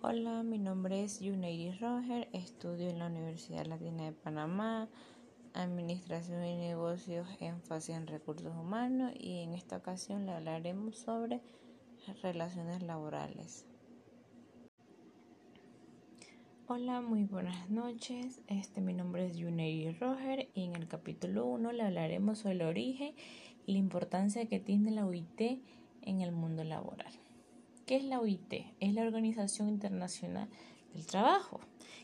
[0.00, 4.88] Hola, mi nombre es Yuneiri Roger, estudio en la Universidad Latina de Panamá,
[5.54, 11.40] Administración y Negocios, énfasis en recursos humanos y en esta ocasión le hablaremos sobre
[12.22, 13.66] relaciones laborales.
[16.68, 18.40] Hola, muy buenas noches.
[18.46, 22.62] Este, mi nombre es Yuneiri Roger y en el capítulo 1 le hablaremos sobre el
[22.62, 23.16] origen
[23.66, 25.60] y la importancia que tiene la UIT
[26.02, 27.12] en el mundo laboral.
[27.88, 28.52] ¿Qué es la OIT?
[28.80, 30.50] Es la Organización Internacional
[30.92, 31.58] del Trabajo,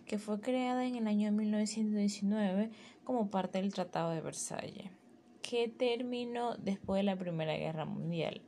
[0.06, 2.70] que fue creada en el año 1919
[3.04, 4.91] como parte del Tratado de Versalles,
[5.42, 8.41] que terminó después de la Primera Guerra Mundial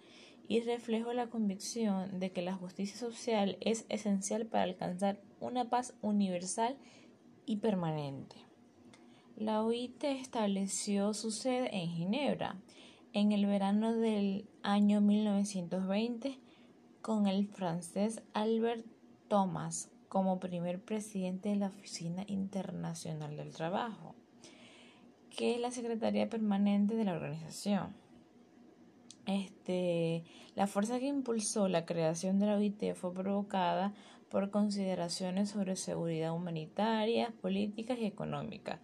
[0.49, 5.93] y reflejó la convicción de que la justicia social es esencial para alcanzar una paz
[6.01, 6.79] universal
[7.45, 8.37] y permanente.
[9.37, 12.57] La OIT estableció su sede en Ginebra
[13.13, 16.46] en el verano del año 1920
[17.07, 18.85] con el francés Albert
[19.29, 24.17] Thomas como primer presidente de la Oficina Internacional del Trabajo,
[25.31, 27.95] que es la Secretaría Permanente de la organización.
[29.25, 30.25] Este,
[30.57, 33.95] la fuerza que impulsó la creación de la OIT fue provocada
[34.29, 38.81] por consideraciones sobre seguridad humanitaria, políticas y económica.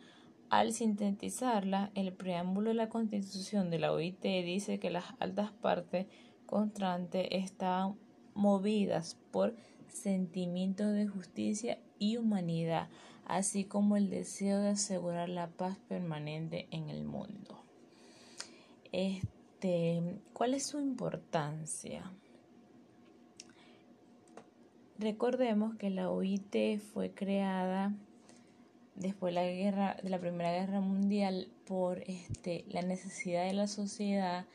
[0.48, 6.06] Al sintetizarla, el preámbulo de la constitución de la OIT dice que las altas partes
[6.46, 7.96] contrantes están
[8.34, 9.54] movidas por
[9.88, 12.88] sentimientos de justicia y humanidad,
[13.26, 17.62] así como el deseo de asegurar la paz permanente en el mundo.
[18.90, 22.10] Este, ¿cuál es su importancia?
[24.98, 27.94] Recordemos que la OIT fue creada
[28.94, 33.66] después de la guerra de la Primera Guerra Mundial por este, la necesidad de la
[33.66, 34.46] sociedad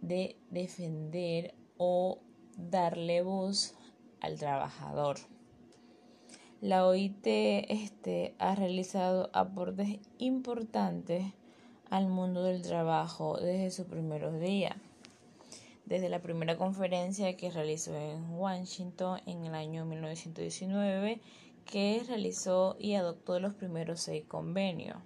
[0.00, 2.20] de defender o
[2.56, 3.74] darle voz
[4.20, 5.18] al trabajador.
[6.60, 11.24] La OIT este, ha realizado aportes importantes
[11.90, 14.74] al mundo del trabajo desde sus primeros días.
[15.84, 21.20] Desde la primera conferencia que realizó en Washington en el año 1919,
[21.64, 24.96] que realizó y adoptó los primeros seis convenios,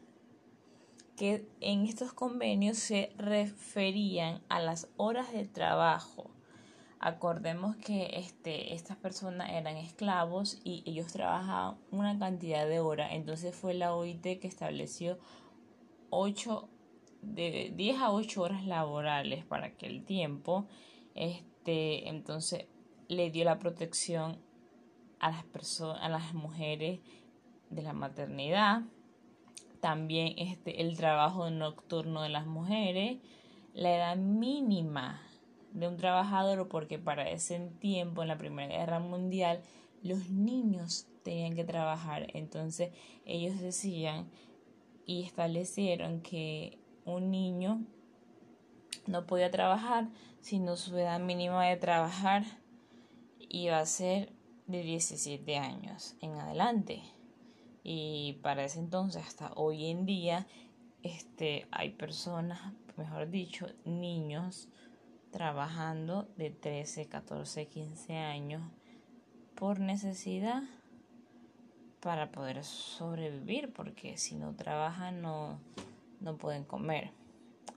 [1.16, 6.30] que en estos convenios se referían a las horas de trabajo
[7.02, 13.12] Acordemos que este, estas personas eran esclavos y ellos trabajaban una cantidad de horas.
[13.12, 15.18] Entonces fue la OIT que estableció
[16.10, 16.68] 8,
[17.22, 20.66] de 10 a 8 horas laborales para aquel tiempo.
[21.14, 22.66] Este, entonces
[23.08, 24.38] le dio la protección
[25.20, 27.00] a las a las mujeres
[27.70, 28.82] de la maternidad.
[29.80, 33.16] También este, el trabajo nocturno de las mujeres,
[33.72, 35.22] la edad mínima
[35.72, 39.62] de un trabajador porque para ese tiempo, en la Primera Guerra Mundial,
[40.02, 42.26] los niños tenían que trabajar.
[42.34, 42.92] Entonces
[43.24, 44.28] ellos decían
[45.06, 47.82] y establecieron que un niño
[49.06, 50.08] no podía trabajar
[50.40, 52.44] sino su edad mínima de trabajar
[53.48, 54.32] iba a ser
[54.66, 57.02] de 17 años en adelante.
[57.82, 60.46] Y para ese entonces, hasta hoy en día,
[61.02, 62.60] este, hay personas,
[62.96, 64.68] mejor dicho, niños
[65.30, 68.62] trabajando de 13, 14, 15 años
[69.54, 70.62] por necesidad
[72.00, 75.60] para poder sobrevivir, porque si no trabajan no,
[76.20, 77.12] no pueden comer.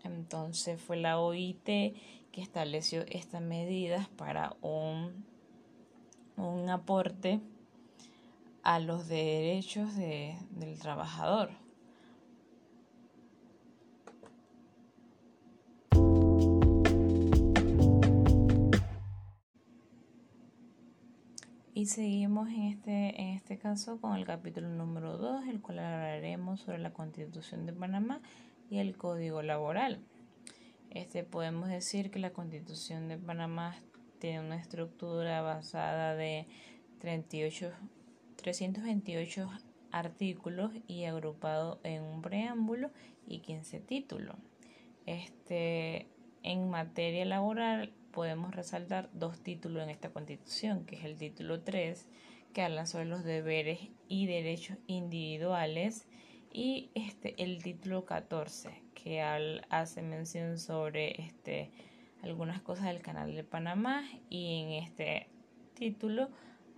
[0.04, 5.26] Entonces fue la OIT que estableció estas medidas para un,
[6.38, 7.42] un aporte
[8.64, 11.52] a los derechos de, del trabajador.
[21.86, 26.78] Seguimos en este, en este caso con el capítulo número 2, el cual hablaremos sobre
[26.78, 28.22] la Constitución de Panamá
[28.70, 30.00] y el Código Laboral.
[30.92, 33.76] Este podemos decir que la Constitución de Panamá
[34.20, 36.48] tiene una estructura basada de
[37.00, 37.72] 38,
[38.38, 39.50] 328
[39.92, 42.92] artículos y agrupado en un preámbulo
[43.28, 44.38] y 15 títulos.
[45.06, 46.08] Este,
[46.44, 52.08] en materia laboral podemos resaltar dos títulos en esta constitución, que es el título 3,
[52.54, 56.08] que habla sobre los deberes y derechos individuales,
[56.54, 61.72] y este, el título 14, que hace mención sobre este,
[62.22, 65.28] algunas cosas del canal de Panamá, y en este
[65.74, 66.30] título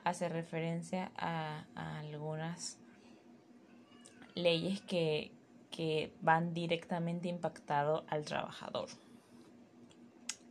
[0.06, 1.66] hace referencia a,
[2.00, 2.80] algunas
[4.36, 5.32] leyes que,
[5.70, 8.88] que van directamente impactado al trabajador.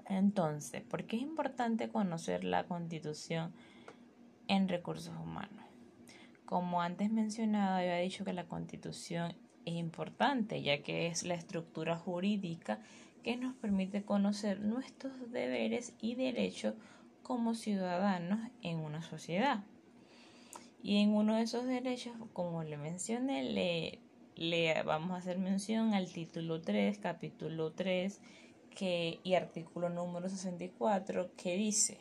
[0.07, 3.53] Entonces, ¿por qué es importante conocer la constitución
[4.49, 5.65] en recursos humanos.
[6.45, 9.35] Como antes mencionado, había dicho que la constitución
[9.65, 12.81] es importante, ya que es la estructura jurídica
[13.23, 16.75] que nos permite conocer nuestros deberes y derechos
[17.23, 19.65] como ciudadanos en una sociedad.
[20.83, 24.01] Y en uno de esos derechos, como le mencioné, le,
[24.37, 28.21] le vamos a hacer mención al título 3, capítulo 3
[28.75, 31.99] que, y artículo número 64 que dice,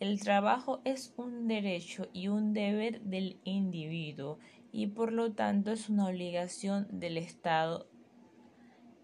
[0.00, 4.38] el trabajo es un derecho y un deber del individuo
[4.72, 7.86] y por lo tanto es una obligación del Estado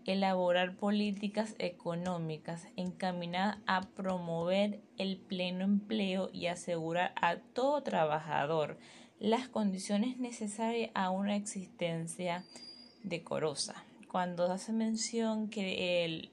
[0.05, 8.79] elaborar políticas económicas encaminadas a promover el pleno empleo y asegurar a todo trabajador
[9.19, 12.45] las condiciones necesarias a una existencia
[13.03, 13.85] decorosa.
[14.11, 16.31] Cuando hace mención que el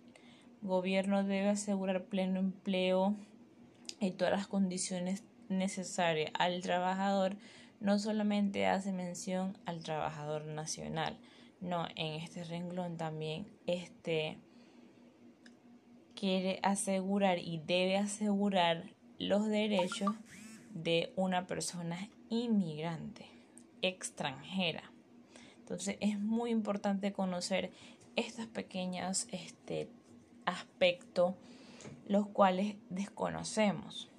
[0.61, 3.15] gobierno debe asegurar pleno empleo
[3.99, 7.37] y todas las condiciones necesarias al trabajador,
[7.79, 11.17] no solamente hace mención al trabajador nacional,
[11.61, 14.37] no, en este renglón también este
[16.15, 20.13] quiere asegurar y debe asegurar los derechos
[20.73, 23.25] de una persona inmigrante,
[23.81, 24.83] extranjera.
[25.59, 27.71] Entonces es muy importante conocer
[28.15, 29.89] estos pequeños este,
[30.47, 31.35] aspectos,
[32.07, 34.09] los cuales desconocemos.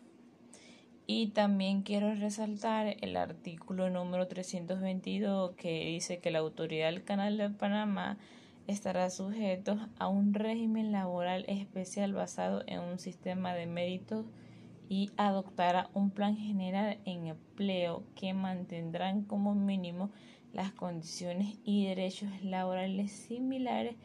[1.07, 7.39] Y también quiero resaltar el artículo número 322 que dice que la autoridad del Canal
[7.39, 8.19] de Panamá
[8.67, 14.27] estará sujeto a un régimen laboral especial basado en un sistema de méritos
[14.91, 20.11] y adoptará un plan general en empleo que mantendrán como mínimo
[20.53, 23.97] las condiciones y derechos laborales similares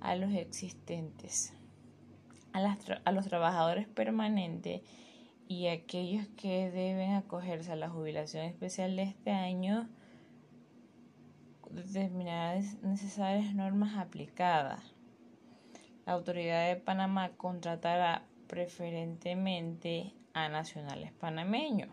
[0.00, 1.52] a los existentes.
[2.52, 4.82] A, a los trabajadores permanentes
[5.48, 9.88] y aquellos que deben acogerse a la jubilación especial de este año
[11.72, 14.82] determinadas necesarias normas aplicadas.
[16.04, 21.90] La autoridad de Panamá contratará preferentemente a nacionales panameños.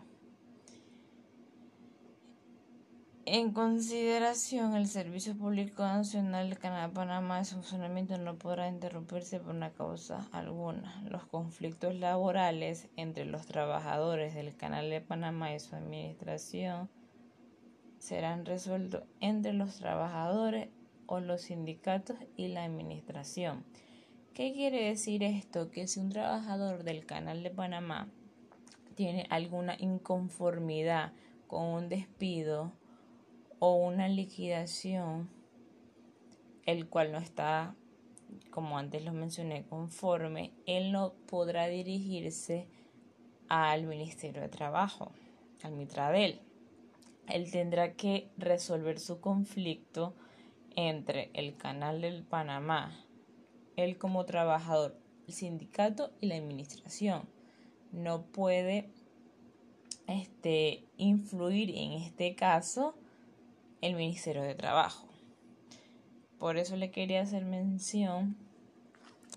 [3.26, 9.38] En consideración, el Servicio Público Nacional del Canal de Panamá, su funcionamiento no podrá interrumpirse
[9.38, 11.02] por una causa alguna.
[11.06, 16.88] Los conflictos laborales entre los trabajadores del Canal de Panamá y su administración
[17.98, 20.70] serán resueltos entre los trabajadores
[21.04, 23.64] o los sindicatos y la administración.
[24.32, 25.70] ¿Qué quiere decir esto?
[25.70, 28.08] Que si un trabajador del Canal de Panamá
[28.94, 31.12] tiene alguna inconformidad
[31.46, 32.72] con un despido,
[33.60, 35.28] o una liquidación,
[36.66, 37.76] el cual no está,
[38.50, 42.66] como antes lo mencioné, conforme, él no podrá dirigirse
[43.48, 45.12] al Ministerio de Trabajo,
[45.62, 46.40] al Mitradel.
[47.28, 50.14] Él tendrá que resolver su conflicto
[50.74, 53.04] entre el Canal del Panamá,
[53.76, 54.96] él como trabajador,
[55.26, 57.28] el sindicato y la administración.
[57.92, 58.88] No puede
[60.06, 62.94] este, influir en este caso
[63.80, 65.08] el Ministerio de Trabajo.
[66.38, 68.36] Por eso le quería hacer mención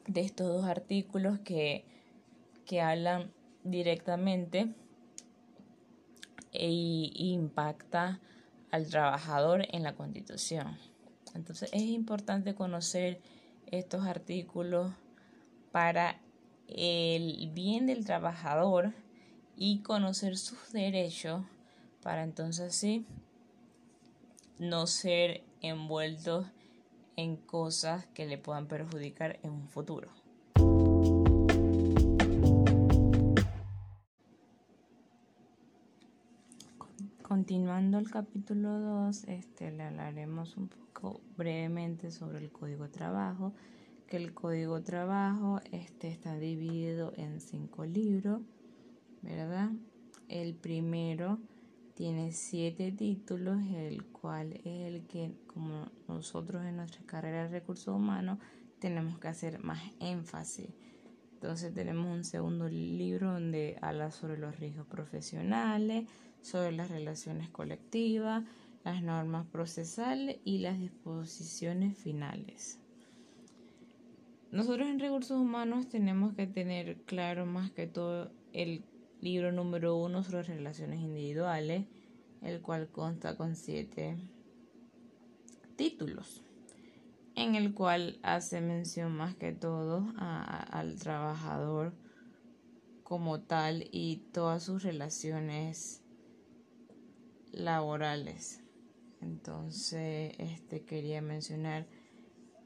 [0.08, 1.86] de estos dos artículos que,
[2.66, 3.32] que hablan
[3.64, 4.74] directamente
[6.52, 8.20] e, impacta
[8.72, 10.78] al trabajador en la Constitución.
[11.36, 13.22] Entonces es importante conocer
[13.68, 14.94] estos artículos
[15.72, 16.20] para
[16.68, 18.94] el bien del trabajador
[19.56, 21.44] y conocer sus derechos
[22.02, 23.06] para entonces sí
[24.60, 26.46] no ser envueltos
[27.16, 30.10] en cosas que le puedan perjudicar en un futuro.
[37.22, 43.54] Continuando el capítulo 2, este, le hablaremos un poco brevemente sobre el código de trabajo,
[44.08, 48.42] que el código de trabajo este, está dividido en cinco libros,
[49.24, 49.72] ¿verdad?
[50.28, 51.40] El primero
[51.94, 57.96] tiene siete títulos, el cual es el que, como nosotros en nuestra carrera de recursos
[57.96, 58.40] humanos,
[58.80, 60.70] tenemos que hacer más énfasis.
[61.34, 66.08] Entonces tenemos un segundo libro donde habla sobre los riesgos profesionales,
[66.42, 68.44] sobre las relaciones colectivas,
[68.84, 72.80] las normas procesales y las disposiciones finales.
[74.52, 78.84] Nosotros en recursos humanos tenemos que tener claro más que todo el
[79.24, 81.86] libro número uno sobre relaciones individuales,
[82.42, 84.18] el cual consta con siete
[85.78, 86.44] títulos,
[87.36, 91.94] en el cual hace mención más que todo al trabajador
[93.04, 96.02] como tal y todas sus relaciones
[97.54, 98.62] laborales.
[99.22, 101.88] Entonces, este quería mencionar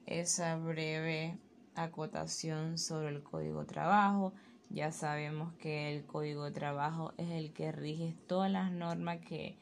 [0.07, 1.37] esa breve
[1.75, 4.33] acotación sobre el código de trabajo.
[4.69, 9.57] Ya sabemos que el código de trabajo es el que rige todas las normas que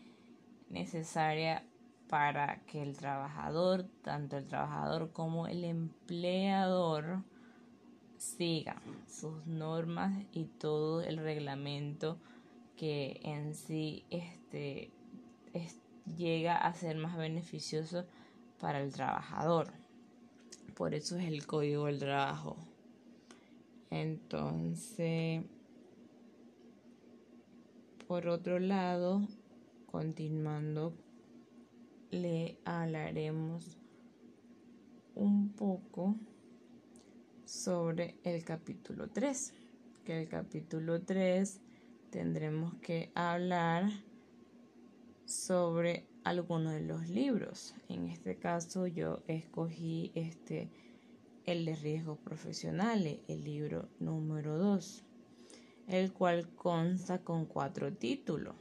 [0.70, 1.62] necesarias
[2.10, 7.24] para que el trabajador, tanto el trabajador como el empleador,
[8.18, 12.18] sigan sus normas y todo el reglamento
[12.76, 14.92] que en sí este,
[16.18, 18.06] llega a ser más beneficioso
[18.60, 19.72] para el trabajador.
[20.76, 22.58] Por eso es el código del trabajo.
[23.90, 25.44] Entonces,
[28.08, 29.28] por otro lado,
[29.86, 30.94] continuando,
[32.12, 33.78] le hablaremos
[35.16, 36.16] un poco
[37.46, 39.54] sobre el capítulo 3,
[40.04, 41.60] que el capítulo 3
[42.10, 43.90] tendremos que hablar
[45.26, 47.76] sobre algunos de los libros.
[47.90, 50.70] En este caso yo escogí este
[51.46, 55.04] el de riesgos profesionales, el libro número 2,
[55.88, 58.56] el cual consta con cuatro títulos.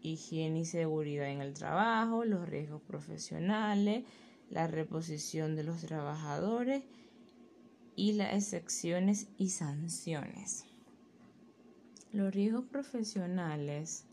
[0.00, 4.04] Higiene y seguridad en el trabajo, los riesgos profesionales,
[4.50, 6.82] la reposición de los trabajadores
[7.94, 10.64] y las excepciones y sanciones.
[12.12, 14.06] Los riesgos profesionales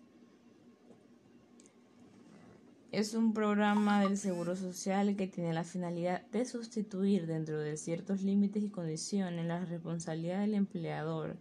[2.94, 8.22] es un programa del Seguro Social que tiene la finalidad de sustituir dentro de ciertos
[8.22, 11.36] límites y condiciones la responsabilidad del empleador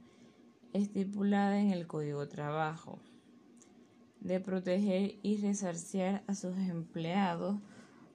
[0.73, 3.01] estipulada en el Código de Trabajo,
[4.21, 7.61] de proteger y resarciar a sus empleados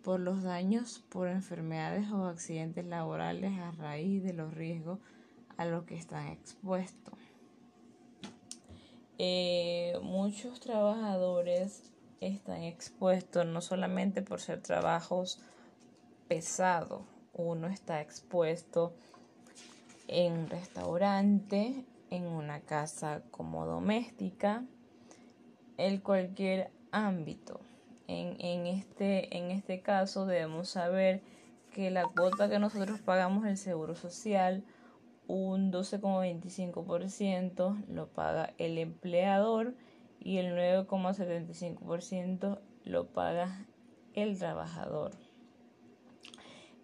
[0.01, 4.97] por los daños por enfermedades o accidentes laborales a raíz de los riesgos
[5.57, 7.13] a los que están expuestos.
[9.19, 11.83] Eh, muchos trabajadores
[12.21, 15.39] están expuestos no solamente por ser trabajos
[16.27, 17.01] pesados,
[17.33, 18.93] uno está expuesto
[20.07, 24.63] en un restaurante, en una casa como doméstica,
[25.77, 27.59] en cualquier ámbito.
[28.07, 31.21] En, en, este, en este caso debemos saber
[31.73, 34.63] que la cuota que nosotros pagamos el Seguro Social,
[35.27, 39.75] un 12,25% lo paga el empleador
[40.19, 43.65] y el 9,75% lo paga
[44.13, 45.13] el trabajador.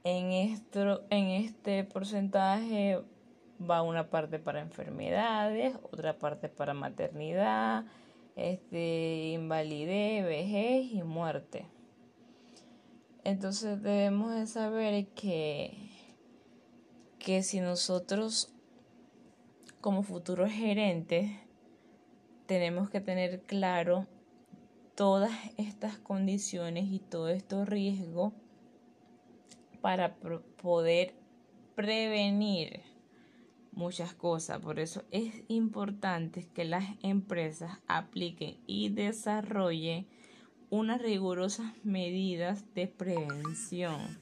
[0.03, 3.03] En, esto, en este porcentaje
[3.59, 7.85] va una parte para enfermedades, otra parte para maternidad,
[8.35, 11.67] este, invalidez, vejez y muerte.
[13.23, 15.77] Entonces debemos de saber que,
[17.19, 18.53] que si nosotros
[19.79, 21.31] como futuros gerentes
[22.45, 24.07] tenemos que tener claro
[24.95, 28.33] todas estas condiciones y todos estos riesgos
[29.81, 31.13] para poder
[31.75, 32.81] prevenir
[33.71, 34.59] muchas cosas.
[34.59, 40.07] Por eso es importante que las empresas apliquen y desarrollen
[40.69, 44.19] unas rigurosas medidas de prevención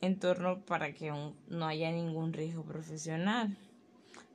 [0.00, 1.12] en torno para que
[1.48, 3.56] no haya ningún riesgo profesional.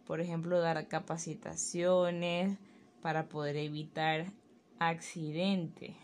[0.06, 2.58] Por ejemplo, dar capacitaciones,
[3.08, 4.26] para poder evitar
[4.80, 5.96] accidentes.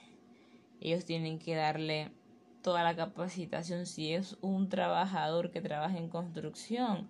[0.80, 2.14] Ellos tienen que darle
[2.62, 7.10] toda la capacitación si es un trabajador que trabaja en construcción,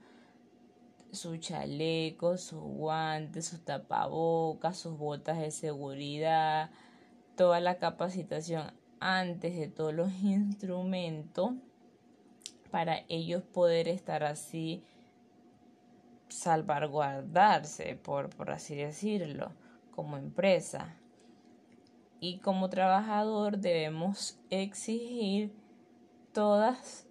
[1.12, 6.72] su chaleco, sus guantes, sus tapabocas, sus botas de seguridad,
[7.36, 11.52] toda la capacitación antes de todos los instrumentos
[12.72, 14.84] para ellos poder estar así
[16.30, 19.52] salvaguardarse, por, por así decirlo
[19.96, 20.96] como empresa.
[22.20, 25.54] Y como trabajador debemos exigir
[26.32, 27.08] todas,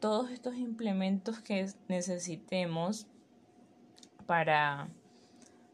[0.00, 3.06] todos estos implementos que necesitemos
[4.26, 4.88] para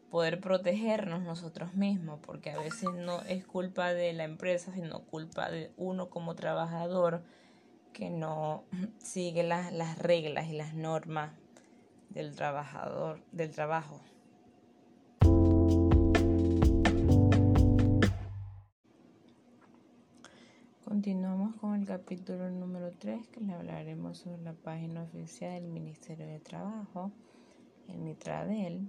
[0.09, 5.49] poder protegernos nosotros mismos, porque a veces no es culpa de la empresa, sino culpa
[5.49, 7.23] de uno como trabajador
[7.93, 8.65] que no
[8.97, 11.31] sigue las, las reglas y las normas
[12.09, 14.01] del trabajador, del trabajo.
[21.01, 26.27] Continuamos con el capítulo número 3 que le hablaremos sobre la página oficial del Ministerio
[26.27, 27.11] de Trabajo,
[27.87, 28.87] el Mitradel.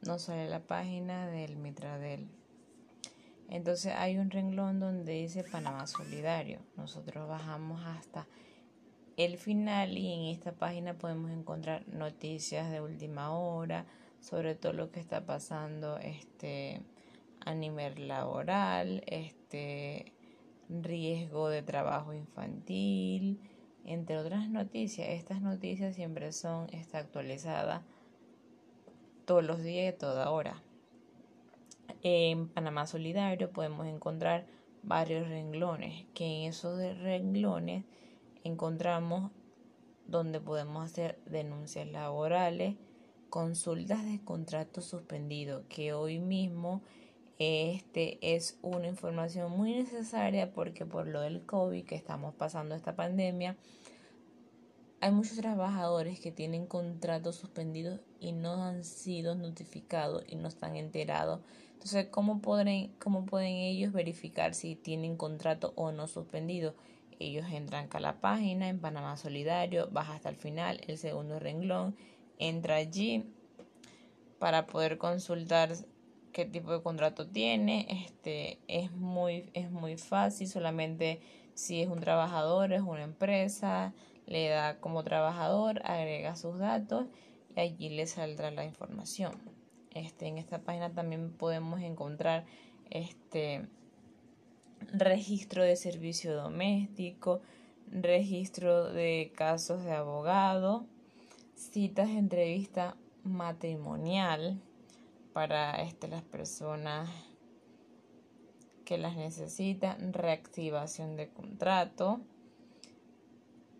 [0.02, 2.26] nos sale la página del Mitradel.
[3.50, 6.58] Entonces hay un renglón donde dice Panamá Solidario.
[6.76, 8.26] Nosotros bajamos hasta
[9.16, 13.86] el final y en esta página podemos encontrar noticias de última hora
[14.20, 16.80] sobre todo lo que está pasando este
[17.44, 20.12] a nivel laboral, este
[20.68, 23.38] riesgo de trabajo infantil,
[23.84, 25.08] entre otras noticias.
[25.10, 27.82] Estas noticias siempre son está actualizadas
[29.26, 30.62] todos los días y toda hora.
[32.02, 34.46] En Panamá Solidario podemos encontrar
[34.82, 37.84] varios renglones, que en esos renglones
[38.44, 39.32] encontramos
[40.06, 42.76] donde podemos hacer denuncias laborales,
[43.30, 46.82] consultas de contrato suspendido, que hoy mismo
[47.38, 52.94] este es una información muy necesaria porque por lo del COVID que estamos pasando esta
[52.94, 53.56] pandemia,
[55.00, 60.76] hay muchos trabajadores que tienen contratos suspendidos y no han sido notificados y no están
[60.76, 61.40] enterados.
[61.72, 66.74] Entonces, ¿cómo, pueden ¿cómo pueden ellos verificar si tienen contrato o no suspendido?
[67.18, 71.96] Ellos entran a la página en Panamá Solidario, baja hasta el final, el segundo renglón,
[72.38, 73.24] entra allí
[74.38, 75.74] para poder consultar
[76.32, 77.86] qué tipo de contrato tiene.
[78.06, 81.20] Este es muy, es muy fácil, solamente
[81.54, 83.94] si es un trabajador, es una empresa,
[84.26, 87.06] le da como trabajador, agrega sus datos
[87.56, 89.32] y allí le saldrá la información.
[89.92, 92.44] Este, en esta página también podemos encontrar
[92.90, 93.68] este
[94.92, 97.40] registro de servicio doméstico,
[97.90, 100.86] registro de casos de abogado,
[101.54, 104.60] citas de entrevista matrimonial
[105.32, 107.08] para este, las personas
[108.84, 112.20] que las necesitan, reactivación de contrato.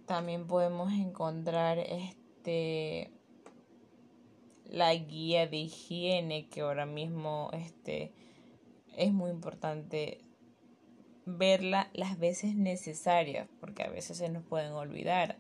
[0.07, 3.11] También podemos encontrar este
[4.67, 8.13] la guía de higiene que ahora mismo este
[8.97, 10.24] es muy importante
[11.27, 15.37] verla las veces necesarias, porque a veces se nos pueden olvidar.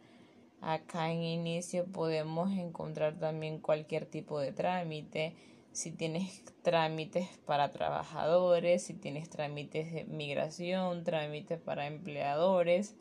[0.61, 5.35] Acá en inicio podemos encontrar también cualquier tipo de trámite,
[5.73, 12.95] si tienes trámites para trabajadores, si tienes trámites de migración, trámites para empleadores,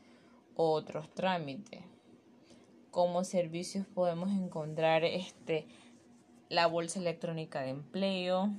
[0.55, 1.81] otros trámites.
[2.91, 5.67] Como servicios podemos encontrar este
[6.49, 8.49] la bolsa electrónica de empleo,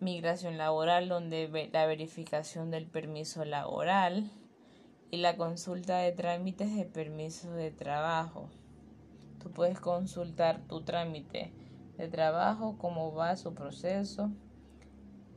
[0.00, 4.30] migración laboral, donde la verificación del permiso laboral
[5.10, 8.48] y la consulta de trámites de permiso de trabajo.
[9.42, 11.52] Tú puedes consultar tu trámite
[11.96, 14.30] de trabajo, cómo va su proceso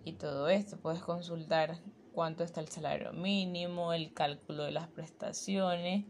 [0.03, 0.77] y todo esto.
[0.77, 1.77] Puedes consultar
[2.13, 6.05] cuánto está el salario mínimo, el cálculo de las prestaciones,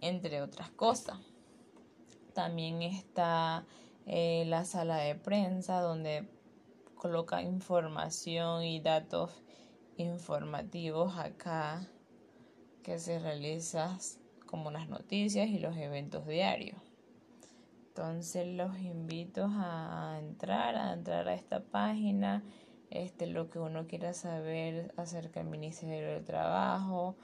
[0.00, 1.18] entre otras cosas.
[2.32, 3.66] También está
[4.06, 6.28] eh, la sala de prensa donde
[7.00, 9.30] coloca información y datos
[9.96, 11.88] informativos acá
[12.82, 13.96] que se realizan
[14.44, 16.78] como las noticias y los eventos diarios.
[17.88, 22.44] Entonces los invito a entrar, a entrar a esta página,
[22.90, 27.16] este lo que uno quiera saber acerca del Ministerio de Trabajo,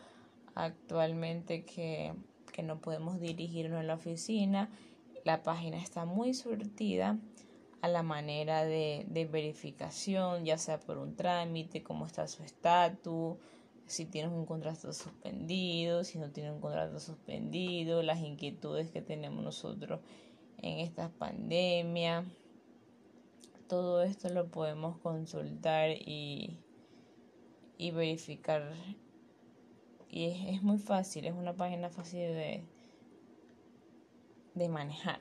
[0.54, 2.14] actualmente que,
[2.50, 4.70] que no podemos dirigirnos a la oficina,
[5.24, 7.18] la página está muy surtida
[7.82, 13.36] a la manera de, de verificación, ya sea por un trámite, cómo está su estatus,
[13.86, 19.42] si tienes un contrato suspendido, si no tienes un contrato suspendido, las inquietudes que tenemos
[19.44, 20.00] nosotros
[20.58, 22.24] en esta pandemia.
[23.68, 26.58] Todo esto lo podemos consultar y,
[27.78, 28.72] y verificar.
[30.08, 32.64] Y es, es muy fácil, es una página fácil de,
[34.54, 35.20] de manejar.